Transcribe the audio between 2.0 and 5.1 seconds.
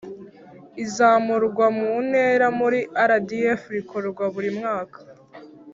ntera muri rdf rikorwa buri mwaka